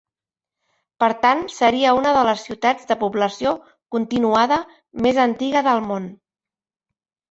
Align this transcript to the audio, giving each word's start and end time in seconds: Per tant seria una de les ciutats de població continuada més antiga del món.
Per 1.03 1.09
tant 1.25 1.43
seria 1.57 1.91
una 1.99 2.15
de 2.17 2.25
les 2.29 2.47
ciutats 2.49 2.91
de 2.93 2.99
població 3.05 3.55
continuada 3.99 4.61
més 5.09 5.25
antiga 5.31 5.67
del 5.73 5.89
món. 5.91 6.13